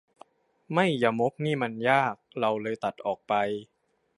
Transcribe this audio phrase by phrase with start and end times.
[0.73, 3.33] ไม่ยมกนี่มันยาก เราเลยตัดออกไป